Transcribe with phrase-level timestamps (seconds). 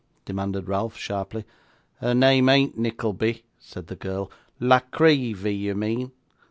[0.25, 1.45] demanded Ralph sharply.
[1.99, 6.11] 'Her name ain't Nickleby,' said the girl, 'La Creevy, you mean.